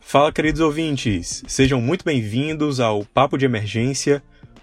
[0.00, 1.44] Fala, queridos ouvintes!
[1.46, 4.20] Sejam muito bem-vindos ao Papo de Emergência,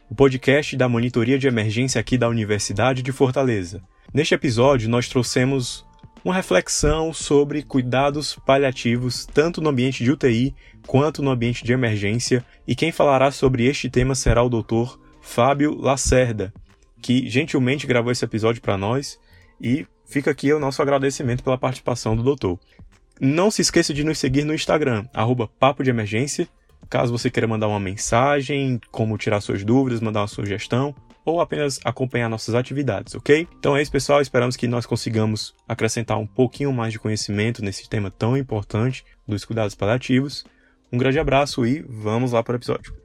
[0.09, 3.81] o podcast da Monitoria de Emergência aqui da Universidade de Fortaleza.
[4.13, 5.86] Neste episódio, nós trouxemos
[6.28, 10.54] uma reflexão sobre cuidados paliativos tanto no ambiente de UTI
[10.86, 14.98] quanto no ambiente de emergência, e quem falará sobre este tema será o Dr.
[15.21, 16.54] Fábio Lacerda,
[17.02, 19.18] que gentilmente gravou esse episódio para nós
[19.62, 22.59] e fica aqui o nosso agradecimento pela participação do doutor.
[23.21, 26.46] Não se esqueça de nos seguir no Instagram, arroba Papo de Emergência,
[26.90, 30.94] caso você queira mandar uma mensagem, como tirar suas dúvidas, mandar uma sugestão,
[31.27, 33.45] ou apenas acompanhar nossas atividades, ok?
[33.59, 34.22] Então é isso, pessoal.
[34.22, 39.44] Esperamos que nós consigamos acrescentar um pouquinho mais de conhecimento nesse tema tão importante dos
[39.44, 40.45] cuidados paliativos.
[40.90, 42.95] Um grande abraço e vamos lá para o episódio.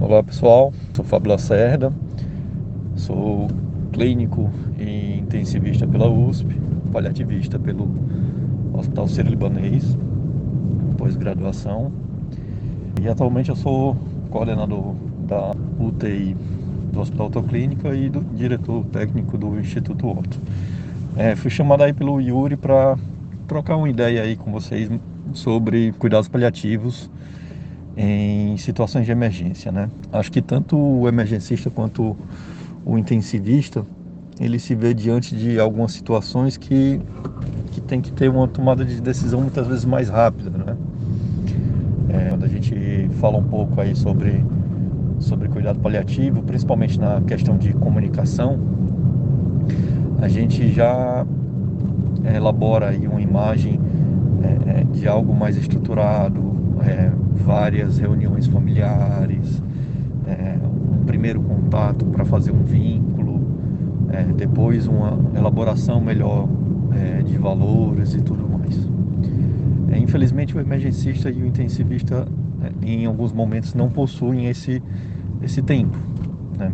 [0.00, 1.94] Olá pessoal, sou Fábio Lacerda,
[2.96, 3.46] sou
[3.92, 6.48] clínico e intensivista pela USP,
[6.92, 7.86] paliativista pelo
[8.72, 9.96] Hospital Sírio-Libanês,
[10.96, 11.92] pós-graduação.
[13.00, 13.96] E atualmente eu sou
[14.30, 14.94] coordenador
[15.26, 16.36] da UTI
[16.92, 20.38] do Hospital Autoclínica e do diretor técnico do Instituto Otto.
[21.16, 22.96] É, fui chamado aí pelo Yuri para
[23.46, 24.90] trocar uma ideia aí com vocês
[25.32, 27.10] sobre cuidados paliativos
[27.96, 29.90] em situações de emergência, né?
[30.12, 32.16] Acho que tanto o emergencista quanto
[32.84, 33.84] o intensivista,
[34.40, 37.00] ele se vê diante de algumas situações que,
[37.72, 40.76] que tem que ter uma tomada de decisão muitas vezes mais rápida, né?
[42.08, 44.42] É, quando a gente fala um pouco aí sobre,
[45.18, 48.58] sobre cuidado paliativo, principalmente na questão de comunicação,
[50.20, 51.26] a gente já
[52.34, 53.78] elabora aí uma imagem
[54.42, 56.42] é, é de algo mais estruturado,
[56.84, 59.62] é, várias reuniões familiares,
[60.26, 60.56] é,
[61.00, 62.99] um primeiro contato para fazer um vínculo,
[64.12, 66.48] é, depois uma elaboração melhor
[66.92, 68.88] é, de valores e tudo mais.
[69.92, 72.26] É, infelizmente, o emergencista e o intensivista,
[72.62, 74.82] é, em alguns momentos, não possuem esse,
[75.42, 75.96] esse tempo.
[76.58, 76.72] Né?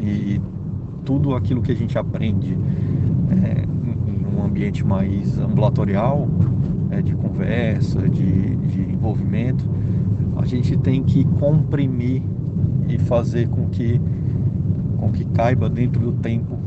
[0.00, 0.40] E
[1.04, 2.56] tudo aquilo que a gente aprende
[4.06, 6.28] em um ambiente mais ambulatorial,
[7.02, 9.68] de conversa, de, de envolvimento,
[10.36, 12.22] a gente tem que comprimir
[12.88, 14.00] e fazer com que,
[15.04, 16.58] com que caiba dentro do tempo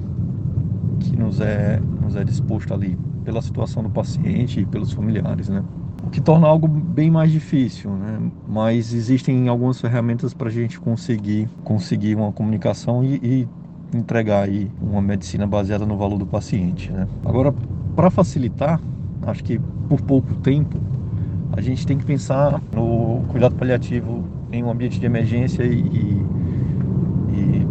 [0.99, 5.63] que nos é, nos é disposto ali, pela situação do paciente e pelos familiares, né?
[6.03, 8.19] O que torna algo bem mais difícil, né?
[8.47, 13.47] Mas existem algumas ferramentas para a gente conseguir, conseguir uma comunicação e, e
[13.97, 17.07] entregar aí uma medicina baseada no valor do paciente, né?
[17.25, 17.53] Agora,
[17.95, 18.79] para facilitar,
[19.23, 19.59] acho que
[19.89, 20.77] por pouco tempo,
[21.53, 26.25] a gente tem que pensar no cuidado paliativo em um ambiente de emergência e, e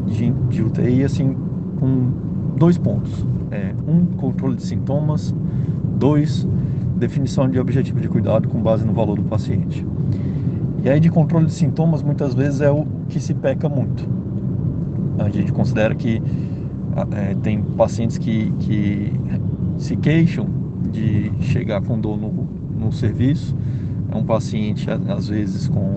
[0.06, 1.36] de, de, UTI, assim,
[1.78, 2.10] com
[2.56, 3.26] dois pontos.
[3.50, 5.34] É, um, controle de sintomas.
[5.98, 6.46] Dois,
[6.96, 9.86] definição de objetivo de cuidado com base no valor do paciente.
[10.84, 14.06] E aí de controle de sintomas, muitas vezes é o que se peca muito.
[15.18, 16.22] A gente considera que
[17.12, 19.12] é, tem pacientes que, que
[19.78, 20.46] se queixam
[20.92, 22.46] de chegar com dor no,
[22.78, 23.56] no serviço.
[24.10, 25.96] É um paciente, às vezes, com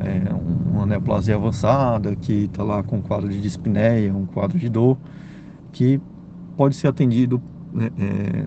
[0.00, 0.22] é,
[0.70, 4.96] uma neoplasia avançada, que está lá com um quadro de dispneia, um quadro de dor,
[5.72, 6.00] que
[6.56, 7.40] pode ser atendido
[7.72, 8.46] né, é,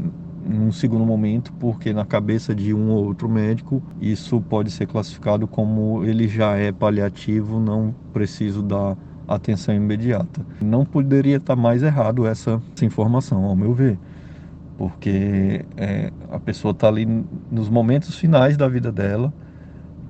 [0.49, 5.47] num segundo momento, porque na cabeça de um ou outro médico isso pode ser classificado
[5.47, 8.97] como ele já é paliativo, não preciso dar
[9.27, 10.45] atenção imediata.
[10.61, 13.97] Não poderia estar mais errado essa, essa informação, ao meu ver
[14.77, 17.05] porque é, a pessoa está ali
[17.51, 19.33] nos momentos finais da vida dela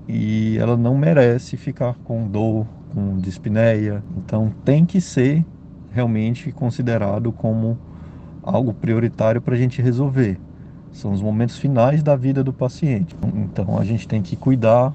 [0.08, 4.03] e ela não merece ficar com dor, com dispneia.
[4.18, 5.46] Então tem que ser
[5.91, 7.78] realmente considerado como
[8.42, 10.39] algo prioritário para a gente resolver.
[10.92, 13.16] São os momentos finais da vida do paciente.
[13.36, 14.94] Então a gente tem que cuidar,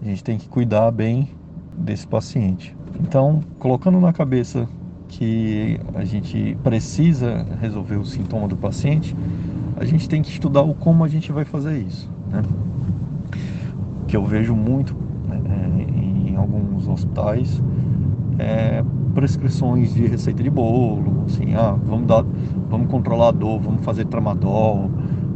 [0.00, 1.30] a gente tem que cuidar bem
[1.76, 2.76] desse paciente.
[3.00, 4.68] Então, colocando na cabeça
[5.08, 9.14] que a gente precisa resolver o sintoma do paciente,
[9.76, 12.08] a gente tem que estudar o como a gente vai fazer isso.
[12.30, 12.42] Né?
[14.14, 14.94] Que eu vejo muito
[15.26, 17.60] né, em alguns hospitais
[18.38, 22.24] é, prescrições de receita de bolo, assim, ah, vamos dar,
[22.70, 24.88] vamos controlar a dor, vamos fazer tramadol,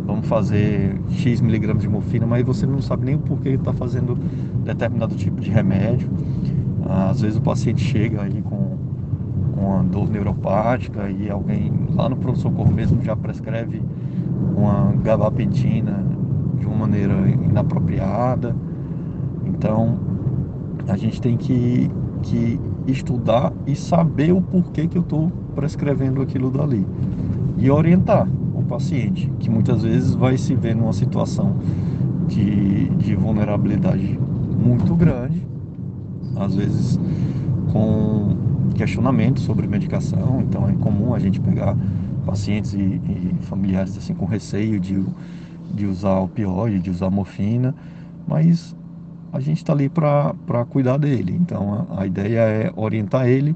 [0.06, 4.16] vamos fazer X miligramas de morfina, mas você não sabe nem o porquê está fazendo
[4.62, 6.08] determinado tipo de remédio.
[6.88, 8.78] Às vezes o paciente chega aí com
[9.56, 13.82] com uma dor neuropática e alguém lá no pronto-socorro mesmo já prescreve
[14.56, 16.04] uma gabapentina
[16.78, 18.54] maneira inapropriada.
[19.44, 19.98] Então,
[20.86, 21.90] a gente tem que,
[22.22, 26.86] que estudar e saber o porquê que eu estou prescrevendo aquilo dali
[27.58, 31.56] e orientar o paciente, que muitas vezes vai se ver numa situação
[32.28, 34.18] de, de vulnerabilidade
[34.58, 35.46] muito grande,
[36.36, 36.98] às vezes
[37.72, 38.36] com
[38.74, 41.76] questionamento sobre medicação, então é comum a gente pegar
[42.24, 45.04] pacientes e, e familiares assim com receio de,
[45.72, 47.74] de usar opioide, de usar morfina,
[48.26, 48.74] mas
[49.32, 51.36] a gente está ali para cuidar dele.
[51.40, 53.54] Então a, a, ideia é orientar ele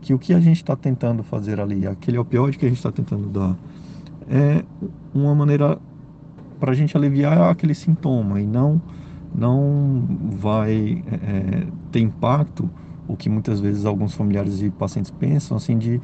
[0.00, 2.90] que o que a gente está tentando fazer ali, aquele opioide que a gente está
[2.90, 3.56] tentando dar,
[4.28, 4.64] é
[5.14, 5.78] uma maneira
[6.58, 8.80] para a gente aliviar aquele sintoma e não
[9.32, 12.68] não vai é, ter impacto
[13.06, 16.00] o que muitas vezes alguns familiares e pacientes pensam assim de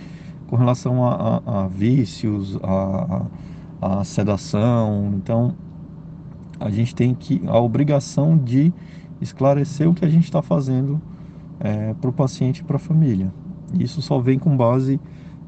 [0.49, 3.23] com relação a, a, a vícios, a, a,
[4.05, 5.13] sedação.
[5.17, 5.55] Então
[6.59, 8.73] a gente tem que a obrigação de
[9.21, 11.01] esclarecer o que a gente está fazendo
[11.61, 13.33] é, para o paciente e para a família.
[13.79, 15.01] Isso só vem com base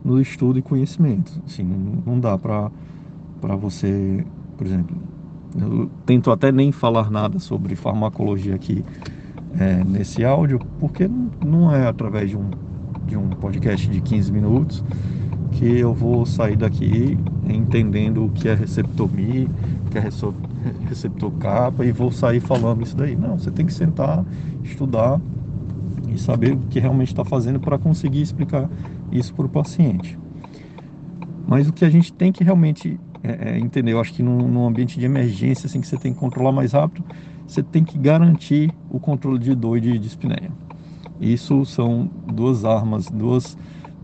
[0.04, 1.40] no estudo e conhecimento.
[1.46, 1.64] Assim,
[2.06, 2.70] não dá para
[3.56, 4.24] você,
[4.56, 4.96] por exemplo,
[5.58, 8.84] eu tento até nem falar nada sobre farmacologia aqui
[9.58, 11.08] é, nesse áudio, porque
[11.44, 12.50] não é através de um,
[13.06, 14.84] de um podcast de 15 minutos
[15.58, 17.18] que eu vou sair daqui
[17.48, 19.48] entendendo o que é receptomia,
[19.86, 20.02] o que é
[20.88, 23.16] receptor capa e vou sair falando isso daí.
[23.16, 24.24] Não, você tem que sentar,
[24.62, 25.20] estudar
[26.08, 28.70] e saber o que realmente está fazendo para conseguir explicar
[29.10, 30.16] isso para o paciente.
[31.48, 34.46] Mas o que a gente tem que realmente é, é, entender, eu acho que num,
[34.46, 37.04] num, ambiente de emergência, assim, que você tem que controlar mais rápido,
[37.44, 40.52] você tem que garantir o controle de dor e de dispneia.
[41.20, 43.56] Isso são duas armas, duas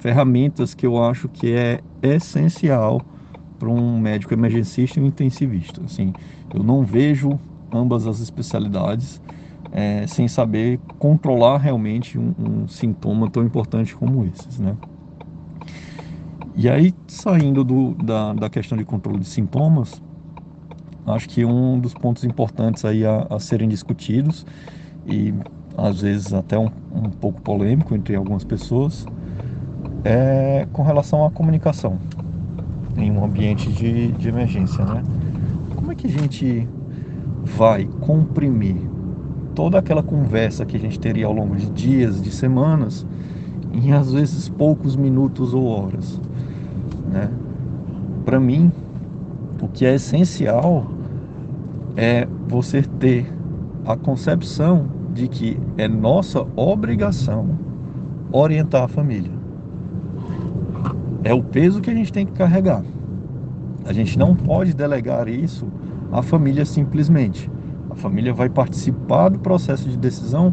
[0.04, 3.02] ferramentas que eu acho que é essencial
[3.58, 5.80] para um médico emergencista e um intensivista.
[5.82, 6.12] Assim,
[6.52, 7.40] eu não vejo
[7.72, 9.18] ambas as especialidades
[9.72, 14.76] é, sem saber controlar realmente um, um, sintoma tão importante como esses, né?
[16.54, 20.02] E aí, saindo do, da, da questão de controle de sintomas,
[21.06, 24.44] acho que um dos pontos importantes aí a, a serem discutidos
[25.06, 25.32] e
[25.78, 29.08] às vezes até um, um pouco polêmico entre algumas pessoas
[30.04, 31.98] é com relação à comunicação
[32.96, 35.02] em um ambiente de, de emergência, né?
[35.74, 36.68] Como é que a gente
[37.42, 38.76] vai comprimir
[39.54, 43.06] toda aquela conversa que a gente teria ao longo de dias, de semanas,
[43.72, 46.20] em às vezes poucos minutos ou horas,
[47.10, 47.30] né?
[48.24, 48.70] Para mim,
[49.60, 50.86] o que é essencial
[51.96, 53.32] é você ter
[53.86, 57.48] a concepção de que é nossa obrigação
[58.32, 59.33] orientar a família
[61.24, 62.84] é o peso que a gente tem que carregar.
[63.86, 65.66] A gente não pode delegar isso
[66.12, 67.50] à família simplesmente.
[67.90, 70.52] A família vai participar do processo de decisão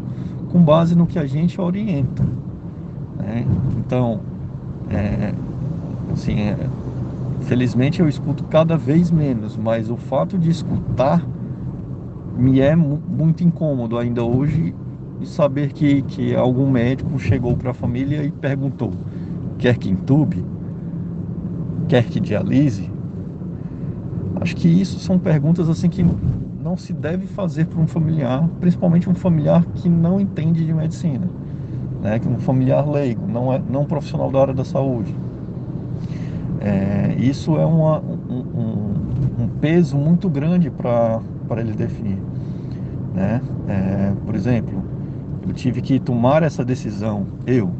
[0.50, 2.22] com base no que a gente orienta.
[3.18, 3.46] Né?
[3.78, 4.20] Então,
[4.90, 5.34] é,
[6.12, 6.56] assim, é,
[7.42, 11.24] felizmente eu escuto cada vez menos, mas o fato de escutar
[12.36, 14.74] me é muito incômodo ainda hoje
[15.20, 18.92] e saber que, que algum médico chegou para a família e perguntou:
[19.58, 20.44] quer que entube?
[21.92, 22.90] Quer que dialise?
[24.40, 26.02] Acho que isso são perguntas assim que
[26.62, 31.28] não se deve fazer para um familiar, principalmente um familiar que não entende de medicina,
[32.00, 32.18] né?
[32.18, 35.14] Que um familiar leigo, não é não profissional da área da saúde.
[36.62, 41.20] É, isso é uma, um, um, um, peso muito grande para
[41.58, 42.18] ele definir,
[43.14, 43.42] né?
[43.68, 44.82] É, por exemplo,
[45.46, 47.70] eu tive que tomar essa decisão, eu,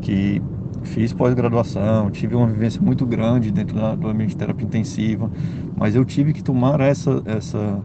[0.00, 0.40] que
[0.82, 5.30] fiz pós-graduação, tive uma vivência muito grande dentro da, do ambiente de terapia intensiva,
[5.76, 7.80] mas eu tive que tomar essa, essa,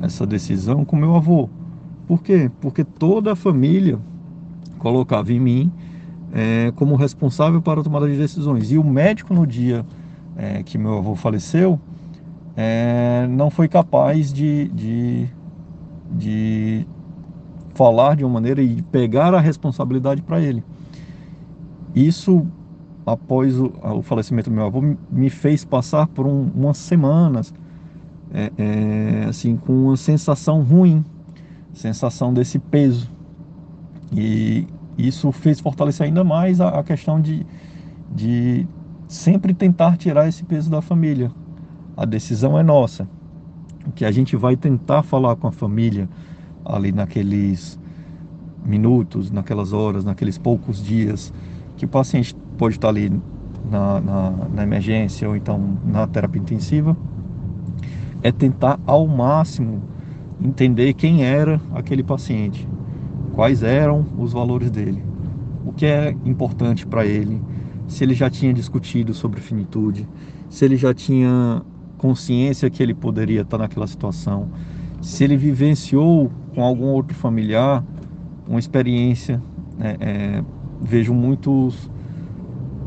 [0.00, 1.48] essa decisão com meu avô.
[2.06, 2.50] Por quê?
[2.60, 3.98] Porque toda a família
[4.78, 5.72] colocava em mim
[6.32, 8.72] é, como responsável para a tomada de decisões.
[8.72, 9.84] E o médico, no dia
[10.36, 11.78] é, que meu avô faleceu,
[12.56, 15.26] é, não foi capaz de, de,
[16.10, 16.86] de
[17.74, 20.64] falar de uma maneira e pegar a responsabilidade para ele.
[21.94, 22.46] Isso,
[23.04, 24.80] após o, o, falecimento do meu avô,
[25.10, 27.52] me fez passar por um, umas semanas,
[28.32, 31.04] é, é, assim, com uma sensação ruim,
[31.74, 33.10] sensação desse peso.
[34.10, 37.46] E isso fez fortalecer ainda mais a, a questão de,
[38.14, 38.66] de
[39.06, 41.30] sempre tentar tirar esse peso da família.
[41.96, 43.06] A decisão é nossa.
[43.86, 46.08] O que a gente vai tentar falar com a família
[46.64, 47.78] ali naqueles
[48.64, 51.32] minutos, naquelas horas, naqueles poucos dias
[51.76, 53.10] que o paciente pode estar ali
[53.70, 56.96] na, na, na emergência ou então na terapia intensiva,
[58.22, 59.82] é tentar ao máximo
[60.40, 62.68] entender quem era aquele paciente,
[63.32, 65.02] quais eram os valores dele,
[65.64, 67.40] o que é importante para ele,
[67.86, 70.08] se ele já tinha discutido sobre finitude,
[70.48, 71.62] se ele já tinha
[71.98, 74.48] consciência que ele poderia estar naquela situação,
[75.00, 77.84] se ele vivenciou com algum outro familiar
[78.46, 79.42] uma experiência.
[79.80, 80.44] É, é,
[80.82, 81.90] vejo muitos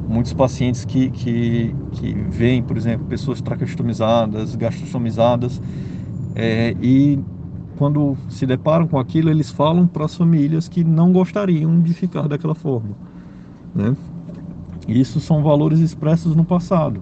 [0.08, 5.60] muitos pacientes que, que, que veem, por exemplo, pessoas traqueostomizadas, gastrostomizadas,
[6.36, 7.20] é, e
[7.78, 12.28] quando se deparam com aquilo, eles falam para as famílias que não gostariam de ficar
[12.28, 12.96] daquela forma.
[13.74, 13.96] Né?
[14.88, 17.02] Isso são valores expressos no passado.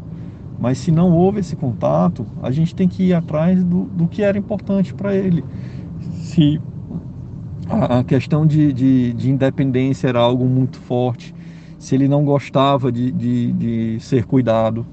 [0.60, 4.24] Mas se não houve esse contato, a gente tem que ir atrás do, do que
[4.24, 5.44] era importante para ele.
[6.22, 6.60] Se
[7.82, 11.34] a, questão de, de, de, independência era algo muito forte,
[11.80, 14.86] se ele não gostava de, de, de ser cuidado,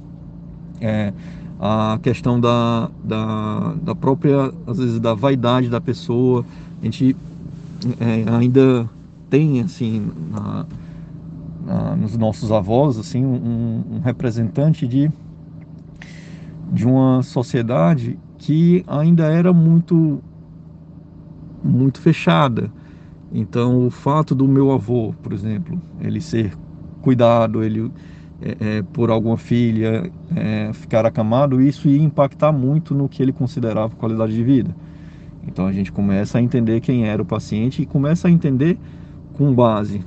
[0.80, 1.12] é,
[1.60, 6.44] a questão da, da, da, própria, às vezes, da vaidade da pessoa,
[6.80, 7.16] a gente
[8.00, 8.88] é, ainda
[9.28, 10.66] tem, assim, na,
[11.66, 15.10] na, nos nossos avós, assim, um, um representante de
[16.70, 20.22] de uma sociedade que ainda era muito
[21.62, 22.70] muito fechada.
[23.32, 26.52] Então, o fato do meu avô, por exemplo, ele ser
[27.00, 27.90] cuidado, ele
[28.42, 33.32] é, é, por alguma filha é, ficar acamado, isso ia impactar muito no que ele
[33.32, 34.74] considerava qualidade de vida.
[35.46, 38.78] Então, a gente começa a entender quem era o paciente e começa a entender
[39.34, 40.04] com base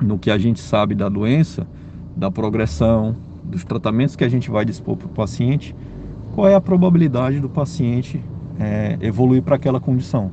[0.00, 1.66] no que a gente sabe da doença,
[2.16, 5.74] da progressão, dos tratamentos que a gente vai dispor para o paciente,
[6.34, 8.22] qual é a probabilidade do paciente
[8.58, 10.32] é, evoluir para aquela condição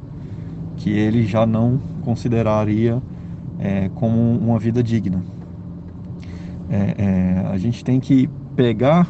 [0.77, 3.01] que ele já não consideraria
[3.59, 5.23] é, como uma vida digna.
[6.69, 9.07] É, é a gente tem que pegar,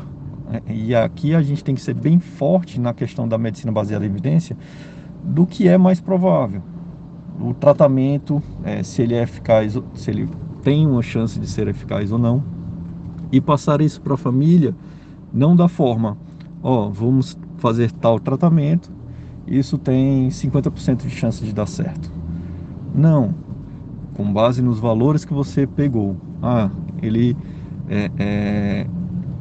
[0.51, 4.05] é, e aqui a gente tem que ser bem forte na questão da medicina baseada
[4.05, 4.55] em evidência,
[5.24, 6.62] do que é mais provável.
[7.39, 10.29] O tratamento, é, se ele é eficaz, se ele
[10.62, 12.43] tem uma chance de ser eficaz ou não
[13.31, 14.75] e passar isso para a família,
[15.34, 16.17] não da forma,
[16.63, 18.91] ó, vamos fazer tal tratamento,
[19.47, 22.11] isso tem 50% de chance de dar certo.
[22.93, 23.33] Não,
[24.15, 26.17] com base nos valores que você pegou.
[26.41, 26.69] Ah,
[27.01, 27.35] ele
[27.89, 28.87] é, é,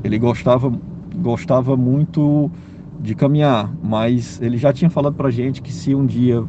[0.03, 0.73] ele gostava
[1.17, 2.51] gostava muito
[3.01, 6.43] de caminhar, mas ele já tinha falado para gente que se um dia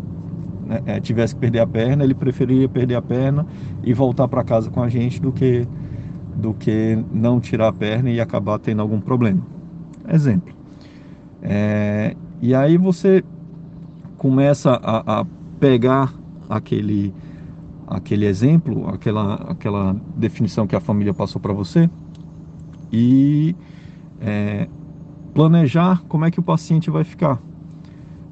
[0.66, 3.46] né, é, tivesse que perder a perna, ele preferia perder a perna
[3.84, 5.68] e voltar para casa com a gente do que
[6.36, 9.42] do que não tirar a perna e acabar tendo algum problema.
[10.12, 10.54] Exemplo.
[11.42, 13.24] É, e aí você
[14.18, 15.26] começa a, a,
[15.60, 16.14] pegar
[16.50, 17.14] aquele,
[17.88, 21.90] aquele exemplo, aquela, aquela definição que a família passou para você
[22.92, 23.56] e
[24.22, 24.68] é,
[25.34, 27.40] planejar como é que o paciente vai ficar.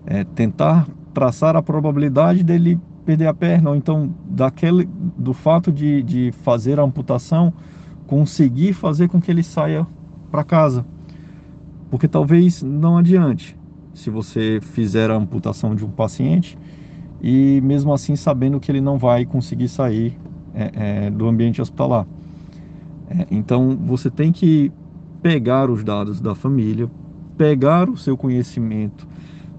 [0.06, 6.02] É, tentar traçar a probabilidade dele perder a perna, ou então daquele, do fato de,
[6.04, 7.54] de fazer a amputação
[8.08, 9.86] conseguir fazer com que ele saia
[10.32, 10.86] para casa.
[11.90, 13.58] Porque talvez não adiante
[13.94, 16.58] se você fizer a amputação de um paciente
[17.22, 20.18] e mesmo assim sabendo que ele não vai conseguir sair
[20.54, 20.72] é,
[21.06, 22.06] é, do ambiente hospitalar.
[23.10, 24.72] É, então você tem que
[25.22, 26.90] pegar os dados da família,
[27.38, 29.08] pegar o seu conhecimento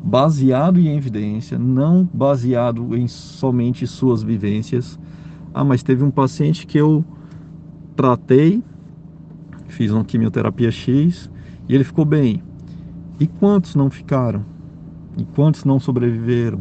[0.02, 4.98] baseado em evidência, não baseado em somente suas vivências.
[5.54, 7.02] Ah, mas teve um paciente que eu
[7.96, 8.62] tratei,
[9.68, 11.30] fiz uma quimioterapia X
[11.66, 12.42] e ele ficou bem.
[13.18, 14.44] E quantos não ficaram?
[15.16, 16.60] E quantos não sobreviveram?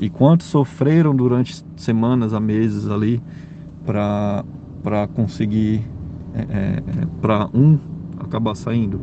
[0.00, 3.22] E quantos sofreram durante semanas a meses ali
[3.84, 4.44] para
[5.14, 5.84] conseguir,
[6.34, 7.78] é, é, é para um
[8.18, 9.00] acabar saindo?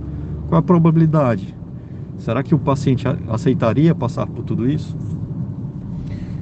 [0.48, 1.56] Qual a probabilidade?
[2.18, 4.96] Será que o paciente aceitaria passar por tudo isso?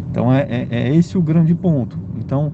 [0.10, 1.98] Então é, é, é esse o grande ponto.
[2.18, 2.52] Então,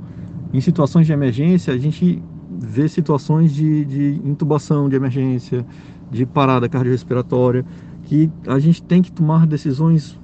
[0.53, 2.21] em situações de emergência, a gente
[2.59, 5.65] ver situações de, de intubação de emergência,
[6.09, 7.65] de parada cardiorrespiratória,
[8.03, 10.17] que a gente tem que tomar decisões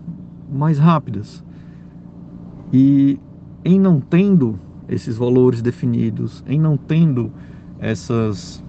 [0.52, 1.44] mais rápidas.
[2.72, 3.20] E
[3.64, 7.32] em não tendo esses valores definidos, em não tendo
[7.80, 8.64] essas,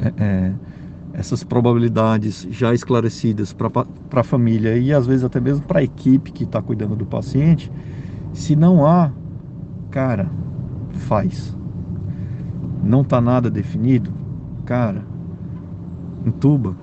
[0.00, 0.52] é, é,
[1.12, 3.70] essas probabilidades já esclarecidas para
[4.12, 7.70] a família e às vezes até mesmo para a equipe que está cuidando do paciente,
[8.32, 9.10] se não há,
[9.90, 10.30] cara,
[10.92, 11.56] faz
[12.82, 14.12] não está nada definido,
[14.64, 15.04] cara,
[16.24, 16.74] entuba.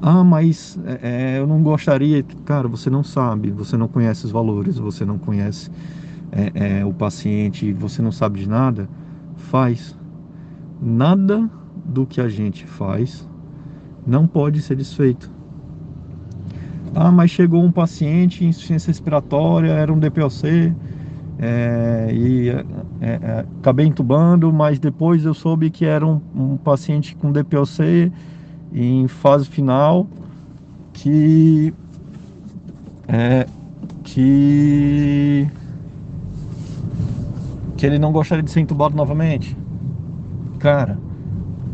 [0.00, 2.22] Ah, mas é, é, eu não gostaria.
[2.44, 5.70] Cara, você não sabe, você não conhece os valores, você não conhece
[6.32, 8.88] é, é, o paciente, você não sabe de nada.
[9.36, 9.96] faz.
[10.80, 11.48] Nada
[11.84, 13.26] do que a gente faz
[14.06, 15.30] não pode ser desfeito.
[16.94, 20.72] Ah, mas chegou um paciente insuficiência respiratória, era um DPOC,
[21.38, 22.50] é, e
[23.00, 28.12] é, é, acabei entubando, mas depois eu soube que era um, um paciente com DPOC
[28.72, 30.06] em fase final
[30.92, 31.72] que
[33.08, 33.46] é,
[34.02, 35.46] que
[37.76, 39.56] que ele não gostaria de ser entubado novamente.
[40.58, 40.98] Cara,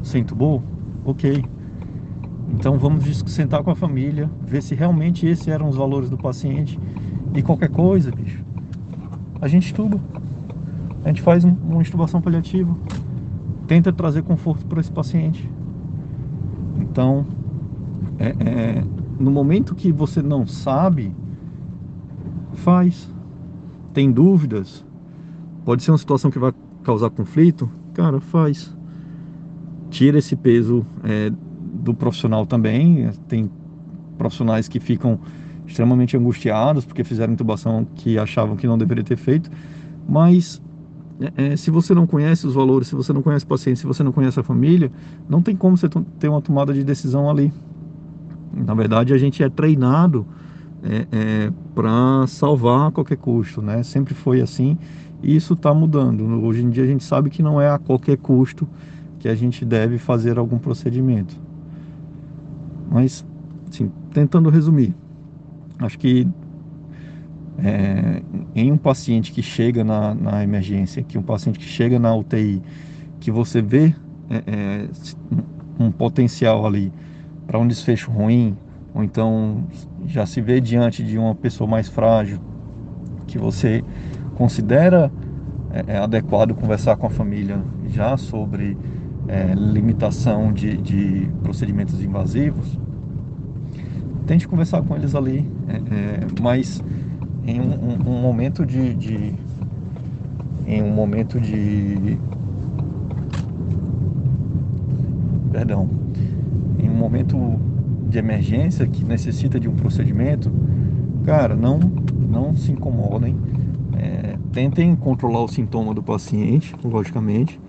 [0.02, 0.62] você entubou?
[1.04, 1.44] Ok.
[2.54, 6.78] Então vamos sentar com a família, ver se realmente esses eram os valores do paciente
[7.34, 8.42] e qualquer coisa, bicho
[9.42, 10.00] a gente estuba.
[11.04, 12.74] A gente faz uma intubação paliativa,
[13.66, 15.48] tenta trazer conforto para esse paciente.
[16.78, 17.26] Então,
[18.18, 18.84] é, é,
[19.18, 21.14] no momento que você não sabe,
[22.54, 23.10] faz.
[23.92, 24.84] Tem dúvidas,
[25.66, 28.74] pode ser uma situação que vai causar conflito, cara, faz.
[29.90, 31.30] Tira esse peso é,
[31.74, 33.10] do profissional também.
[33.28, 33.50] Tem
[34.16, 35.18] profissionais que ficam
[35.66, 39.50] extremamente angustiados porque fizeram intubação que achavam que não deveria ter feito.
[40.08, 40.62] Mas
[41.20, 43.86] é, é, se você não conhece os valores, se você não conhece o paciente, se
[43.86, 44.90] você não conhece a família,
[45.28, 45.88] não tem como você
[46.18, 47.52] ter uma tomada de decisão ali.
[48.54, 50.26] Na verdade, a gente é treinado
[50.82, 53.82] é, é, para salvar a qualquer custo, né?
[53.82, 54.76] Sempre foi assim
[55.22, 56.24] e isso está mudando.
[56.44, 58.68] Hoje em dia a gente sabe que não é a qualquer custo
[59.18, 61.40] que a gente deve fazer algum procedimento.
[62.90, 63.24] Mas,
[63.70, 64.94] assim, tentando resumir,
[65.82, 66.28] Acho que
[67.58, 68.22] é,
[68.54, 72.62] em um paciente que chega na, na, emergência, que um paciente que chega na UTI,
[73.20, 73.94] que você vê
[74.30, 74.88] é, é,
[75.78, 76.92] um potencial ali
[77.46, 78.56] para um desfecho ruim,
[78.94, 79.64] ou então
[80.06, 82.38] já se vê diante de uma pessoa mais frágil,
[83.26, 83.84] que você
[84.34, 85.10] considera
[85.72, 88.76] é, é, adequado conversar com a família já sobre
[89.28, 92.78] é, limitação de, de procedimentos invasivos,
[94.26, 95.50] tente conversar com eles ali,
[96.40, 96.82] mas
[97.46, 99.34] em um, um, um momento de, de,
[100.66, 102.18] em um momento de
[105.50, 105.88] perdão
[106.78, 107.58] em um momento
[108.08, 110.50] de emergência que necessita de um procedimento
[111.24, 113.36] cara não não se incomodem
[113.98, 117.60] é, tentem controlar o sintoma do paciente logicamente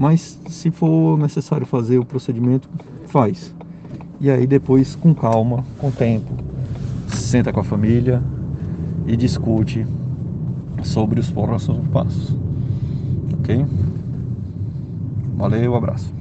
[0.00, 2.70] mas se for necessário fazer o procedimento
[3.04, 3.54] faz.
[4.18, 6.32] E aí depois, com calma, com tempo,
[7.08, 8.22] senta com a família
[9.10, 9.84] e discute
[10.84, 12.36] sobre os próximos passos.
[13.40, 13.66] Ok?
[15.36, 16.19] Valeu, abraço.